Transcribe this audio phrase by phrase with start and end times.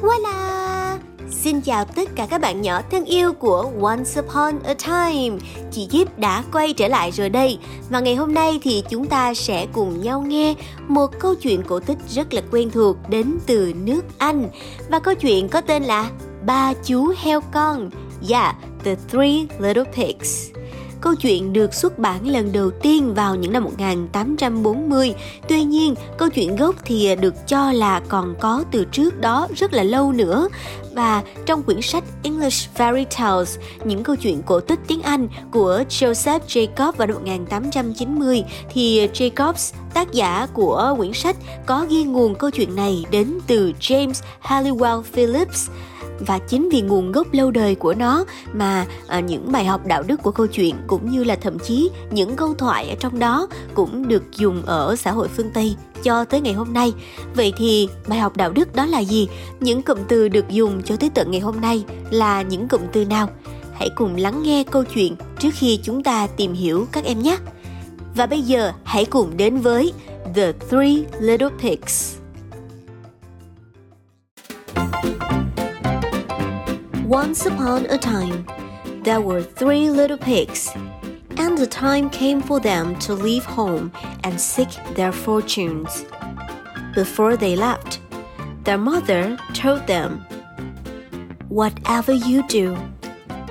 [0.00, 0.98] Voila!
[1.30, 5.36] Xin chào tất cả các bạn nhỏ thân yêu của Once Upon a Time.
[5.72, 7.58] Chị Diếp đã quay trở lại rồi đây.
[7.90, 10.54] Và ngày hôm nay thì chúng ta sẽ cùng nhau nghe
[10.88, 14.48] một câu chuyện cổ tích rất là quen thuộc đến từ nước Anh.
[14.90, 16.10] Và câu chuyện có tên là
[16.46, 17.90] Ba chú heo con.
[18.30, 20.50] Yeah, The Three Little Pigs.
[21.00, 25.14] Câu chuyện được xuất bản lần đầu tiên vào những năm 1840.
[25.48, 29.72] Tuy nhiên, câu chuyện gốc thì được cho là còn có từ trước đó rất
[29.72, 30.48] là lâu nữa.
[30.92, 35.82] Và trong quyển sách English Fairy Tales, những câu chuyện cổ tích tiếng Anh của
[35.88, 41.36] Joseph Jacob vào năm 1890 thì Jacobs, tác giả của quyển sách
[41.66, 45.70] có ghi nguồn câu chuyện này đến từ James Halliwell Phillips
[46.18, 50.02] và chính vì nguồn gốc lâu đời của nó mà à, những bài học đạo
[50.02, 53.48] đức của câu chuyện cũng như là thậm chí những câu thoại ở trong đó
[53.74, 56.92] cũng được dùng ở xã hội phương Tây cho tới ngày hôm nay.
[57.34, 59.28] Vậy thì bài học đạo đức đó là gì?
[59.60, 63.04] Những cụm từ được dùng cho tới tận ngày hôm nay là những cụm từ
[63.04, 63.28] nào?
[63.74, 67.36] Hãy cùng lắng nghe câu chuyện trước khi chúng ta tìm hiểu các em nhé.
[68.14, 69.92] Và bây giờ hãy cùng đến với
[70.34, 72.16] The Three Little Pigs.
[77.08, 78.46] Once upon a time,
[79.02, 80.70] there were three little pigs,
[81.38, 83.90] and the time came for them to leave home
[84.24, 86.04] and seek their fortunes.
[86.94, 88.02] Before they left,
[88.64, 90.20] their mother told them,
[91.48, 92.76] Whatever you do,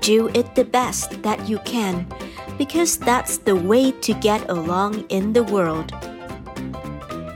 [0.00, 2.06] do it the best that you can,
[2.56, 5.90] because that's the way to get along in the world.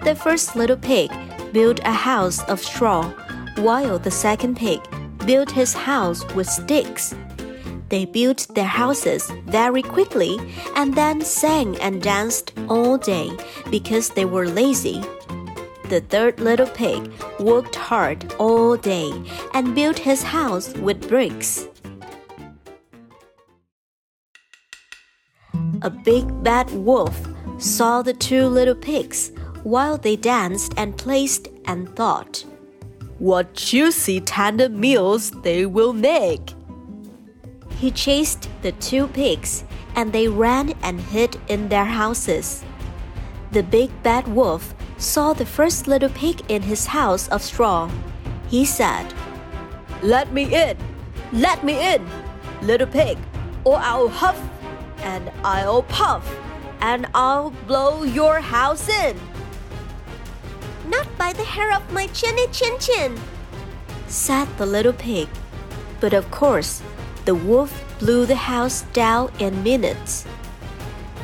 [0.02, 1.10] The first little pig
[1.52, 3.12] built a house of straw,
[3.56, 4.80] while the second pig
[5.26, 7.14] built his house with sticks.
[7.88, 10.38] They built their houses very quickly
[10.74, 13.30] and then sang and danced all day
[13.70, 15.02] because they were lazy.
[15.88, 19.10] The third little pig worked hard all day
[19.54, 21.68] and built his house with bricks.
[25.82, 27.16] A big bad wolf
[27.58, 29.30] saw the two little pigs
[29.62, 32.44] while they danced and played and thought.
[33.18, 36.54] What juicy tender meals they will make!
[37.78, 42.62] He chased the two pigs, and they ran and hid in their houses.
[43.52, 47.90] The big bad wolf saw the first little pig in his house of straw.
[48.48, 49.14] He said,
[50.02, 50.76] Let me in!
[51.32, 52.06] Let me in,
[52.62, 53.18] little pig,
[53.64, 54.40] or I'll huff
[55.00, 56.24] and I'll puff
[56.80, 59.18] and I'll blow your house in.
[60.88, 63.18] Not by the hair of my chinny chin chin,
[64.06, 65.28] said the little pig.
[66.00, 66.82] But of course,
[67.24, 70.24] the wolf blew the house down in minutes.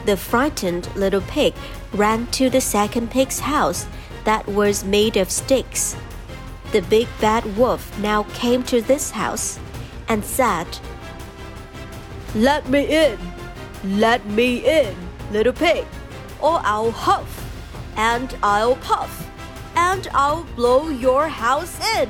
[0.05, 1.55] The frightened little pig
[1.93, 3.87] ran to the second pig's house
[4.25, 5.95] that was made of sticks.
[6.73, 9.61] The big bad wolf now came to this house
[10.09, 10.67] and said,
[12.35, 13.19] Let me in,
[13.85, 14.97] let me in,
[15.31, 15.87] little pig,
[16.41, 17.39] or I'll huff
[17.97, 19.22] and I'll puff
[19.77, 22.09] and I'll blow your house in.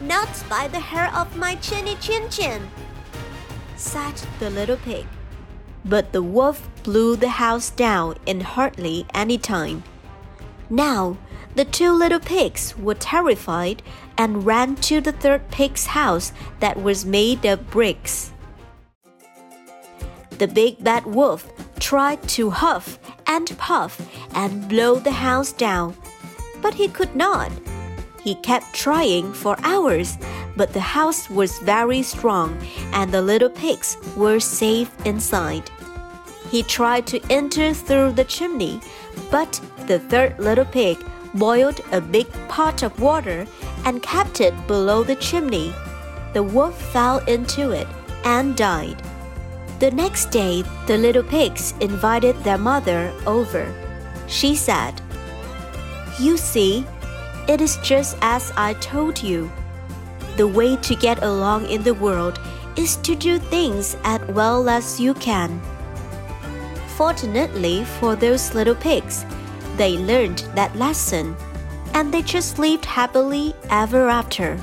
[0.00, 2.68] Not by the hair of my chinny chin chin,
[3.76, 5.06] said the little pig.
[5.84, 9.82] But the wolf blew the house down in hardly any time.
[10.70, 11.16] Now,
[11.54, 13.82] the two little pigs were terrified
[14.16, 18.32] and ran to the third pig's house that was made of bricks.
[20.38, 22.98] The big bad wolf tried to huff
[23.32, 23.94] and puff
[24.34, 25.94] and blow the house down,
[26.60, 27.50] but he could not.
[28.22, 30.18] He kept trying for hours,
[30.54, 32.50] but the house was very strong
[32.92, 35.70] and the little pigs were safe inside.
[36.50, 38.80] He tried to enter through the chimney,
[39.30, 40.98] but the third little pig
[41.34, 43.46] boiled a big pot of water
[43.86, 45.72] and kept it below the chimney.
[46.34, 47.88] The wolf fell into it
[48.24, 49.02] and died.
[49.82, 53.66] The next day, the little pigs invited their mother over.
[54.28, 55.02] She said,
[56.20, 56.86] You see,
[57.48, 59.50] it is just as I told you.
[60.36, 62.38] The way to get along in the world
[62.76, 65.60] is to do things as well as you can.
[66.94, 69.26] Fortunately for those little pigs,
[69.76, 71.34] they learned that lesson.
[71.92, 74.56] and they just lived happily ever after.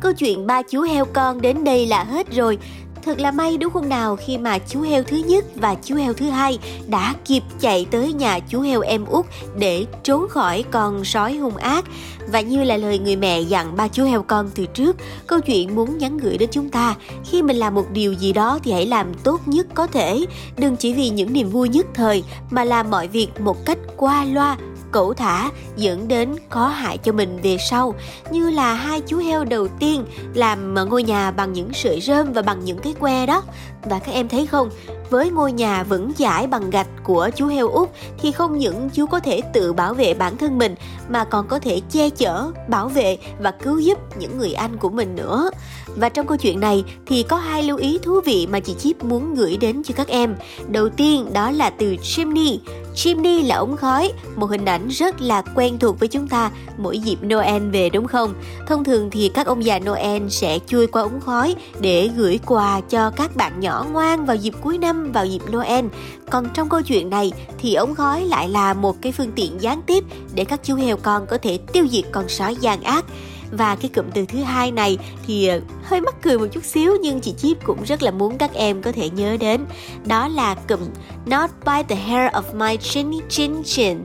[0.00, 2.58] Câu chuyện ba chú heo con đến đây là hết rồi.
[3.04, 6.12] Thật là may đúng không nào khi mà chú heo thứ nhất và chú heo
[6.12, 6.58] thứ hai
[6.88, 9.26] đã kịp chạy tới nhà chú heo em út
[9.58, 11.84] để trốn khỏi con sói hung ác.
[12.32, 15.74] Và như là lời người mẹ dặn ba chú heo con từ trước, câu chuyện
[15.74, 16.94] muốn nhắn gửi đến chúng ta
[17.24, 20.26] khi mình làm một điều gì đó thì hãy làm tốt nhất có thể.
[20.56, 24.24] Đừng chỉ vì những niềm vui nhất thời mà làm mọi việc một cách qua
[24.24, 24.56] loa
[24.92, 27.94] cẩu thả dẫn đến có hại cho mình về sau,
[28.30, 30.04] như là hai chú heo đầu tiên
[30.34, 33.42] làm ngôi nhà bằng những sợi rơm và bằng những cái que đó.
[33.84, 34.70] Và các em thấy không,
[35.10, 37.88] với ngôi nhà vững chãi bằng gạch của chú heo út
[38.18, 40.74] thì không những chú có thể tự bảo vệ bản thân mình,
[41.08, 44.90] mà còn có thể che chở, bảo vệ và cứu giúp những người anh của
[44.90, 45.50] mình nữa.
[45.96, 49.04] Và trong câu chuyện này thì có hai lưu ý thú vị mà chị chip
[49.04, 50.36] muốn gửi đến cho các em.
[50.68, 52.60] Đầu tiên đó là từ chimney
[52.94, 56.98] chimney là ống khói, một hình ảnh rất là quen thuộc với chúng ta mỗi
[56.98, 58.34] dịp noel về đúng không
[58.66, 62.80] thông thường thì các ông già noel sẽ chui qua ống khói để gửi quà
[62.80, 65.84] cho các bạn nhỏ ngoan vào dịp cuối năm, vào dịp Noel.
[66.30, 69.82] Còn trong câu chuyện này thì ống khói lại là một cái phương tiện gián
[69.86, 70.04] tiếp
[70.34, 73.04] để các chú heo con có thể tiêu diệt con sói gian ác
[73.50, 76.96] và cái cụm từ thứ hai này thì ờ, hơi mắc cười một chút xíu
[77.02, 79.60] nhưng chị Chip cũng rất là muốn các em có thể nhớ đến
[80.06, 80.80] đó là cụm,
[81.26, 83.98] not by the hair of my chinny chin chin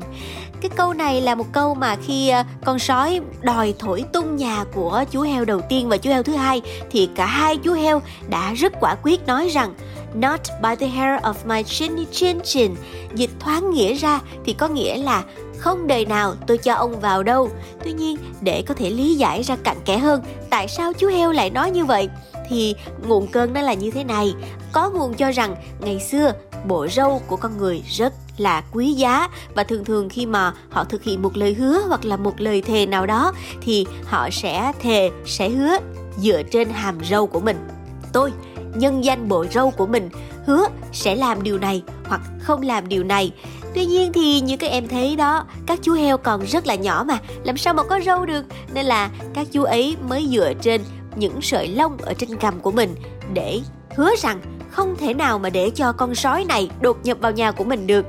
[0.61, 4.63] cái câu này là một câu mà khi ờ, con sói đòi thổi tung nhà
[4.73, 6.61] của chú heo đầu tiên và chú heo thứ hai
[6.91, 9.73] thì cả hai chú heo đã rất quả quyết nói rằng,
[10.13, 12.71] Not by the hair of my chinny chin chin.
[13.15, 15.23] Dịch thoáng nghĩa ra thì có nghĩa là
[15.57, 17.49] không đời nào tôi cho ông vào đâu.
[17.83, 21.31] Tuy nhiên, để có thể lý giải ra cặn kẽ hơn, tại sao chú heo
[21.31, 22.09] lại nói như vậy?
[22.49, 22.75] Thì
[23.07, 24.33] nguồn cơn nó là như thế này.
[24.71, 26.33] Có nguồn cho rằng ngày xưa
[26.67, 30.83] bộ râu của con người rất là quý giá và thường thường khi mà họ
[30.83, 34.71] thực hiện một lời hứa hoặc là một lời thề nào đó thì họ sẽ
[34.81, 35.77] thề sẽ hứa
[36.17, 37.67] dựa trên hàm râu của mình.
[38.13, 38.31] Tôi
[38.75, 40.09] nhân danh bộ râu của mình
[40.45, 43.31] hứa sẽ làm điều này hoặc không làm điều này
[43.75, 47.03] tuy nhiên thì như các em thấy đó, các chú heo còn rất là nhỏ
[47.07, 48.45] mà, làm sao mà có râu được?
[48.73, 50.81] Nên là các chú ấy mới dựa trên
[51.15, 52.95] những sợi lông ở trên cằm của mình
[53.33, 53.59] để
[53.95, 54.41] hứa rằng
[54.71, 57.87] không thể nào mà để cho con sói này đột nhập vào nhà của mình
[57.87, 58.05] được.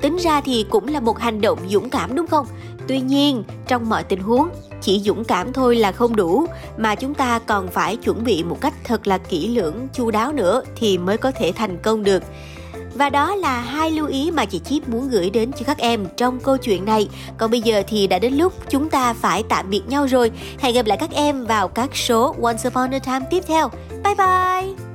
[0.00, 2.46] Tính ra thì cũng là một hành động dũng cảm đúng không?
[2.88, 4.48] Tuy nhiên, trong mọi tình huống,
[4.80, 6.46] chỉ dũng cảm thôi là không đủ,
[6.76, 10.32] mà chúng ta còn phải chuẩn bị một cách thật là kỹ lưỡng, chu đáo
[10.32, 12.22] nữa thì mới có thể thành công được
[12.96, 16.06] và đó là hai lưu ý mà chị Chip muốn gửi đến cho các em
[16.16, 17.08] trong câu chuyện này.
[17.38, 20.30] Còn bây giờ thì đã đến lúc chúng ta phải tạm biệt nhau rồi.
[20.58, 23.68] Hẹn gặp lại các em vào các số Once Upon a Time tiếp theo.
[24.04, 24.85] Bye bye!